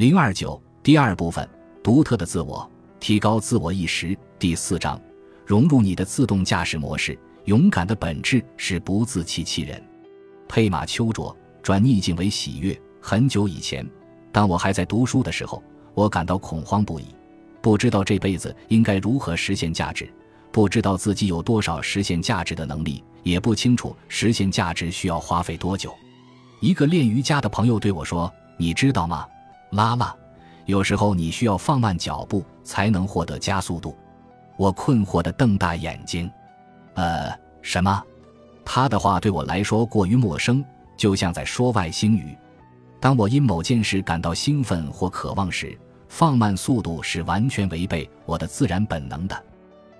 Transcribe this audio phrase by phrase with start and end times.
[0.00, 1.46] 零二九第二部分：
[1.82, 2.66] 独特的自我，
[2.98, 4.16] 提高自我意识。
[4.38, 4.98] 第四章：
[5.44, 7.18] 融入你的自动驾驶模式。
[7.44, 9.78] 勇敢的本质是不自欺欺人。
[10.48, 12.80] 佩马丘卓转逆境为喜悦。
[12.98, 13.86] 很久以前，
[14.32, 17.04] 当我还在读书的时候，我感到恐慌不已，
[17.60, 20.10] 不知道这辈子应该如何实现价值，
[20.50, 25.94] 不知道自己有多少实现价值的能力，也不清楚实现价值需要花费多久。
[26.62, 29.26] 一个练瑜伽的朋友对我说：“你知道吗，
[29.70, 30.14] 拉拉？
[30.66, 33.96] 有时候你需要放慢脚步才能获得加速度。”
[34.56, 36.30] 我困惑地瞪大眼睛。
[36.94, 38.02] 呃，什么？
[38.62, 40.62] 他的话对我来说过于陌生，
[40.96, 42.36] 就像在说外星语。
[43.00, 45.76] 当我因某件事感到兴奋或渴望时，
[46.08, 49.44] 放慢速度是完全违背我的自然本能的。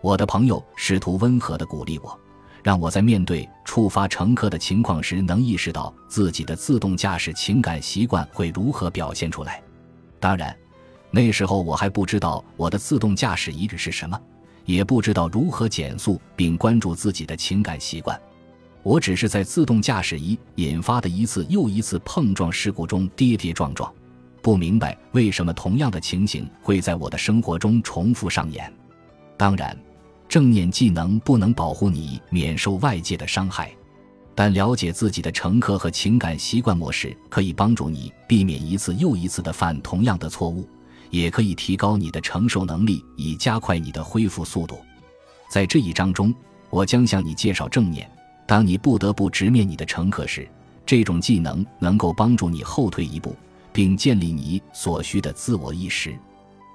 [0.00, 2.18] 我的朋友试图温和地鼓励我，
[2.62, 9.62] 让我在面对触发乘客的情况时，能意识到自己的自动驾驶情感习惯会如何表现出来。
[10.20, 10.56] 当然，
[11.10, 14.20] 那时候我还不知道我的自动驾驶仪是什么。
[14.64, 18.20] 也不知道如何减速并关注自己的情感习惯，
[18.82, 23.90] 我只是在自动驾驶仪引发的一次又一次碰撞事故中跌跌撞撞，
[24.42, 28.70] 不明白为什么同样的情景会在我的生活中重复上演。
[29.38, 29.74] 当然，
[30.28, 33.72] 正念技能不能保护你免受外界的伤害，
[34.34, 40.68] 但了解自己的乘客和情感习惯模式可以帮助你避免一次又一次的犯同样的错误。
[41.10, 44.78] 也可以提高你的承受能力，以加快你的恢复速度。
[45.48, 46.34] 在这一章中，
[46.68, 48.06] 我将向你介绍正念。
[48.46, 50.46] 当你不得不直面你的乘客时，
[50.84, 53.34] 这种技能能够帮助你后退一步，
[53.72, 56.14] 并建立你所需的自我意识。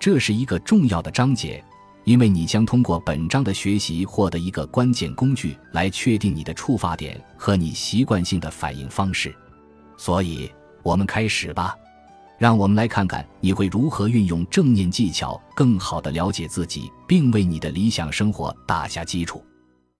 [0.00, 1.62] 这是一个重要的章节，
[2.04, 9.34] 因为你将通过本章的学习获得一个关键工具，来确定你的触发点和你习惯性的反应方式。
[9.96, 10.50] 所以，
[10.82, 11.74] 我们开始吧。
[12.36, 19.42] 让我们来看看你会如何运用正念技巧，更好地了解自己，并为你的理想生活打下基础。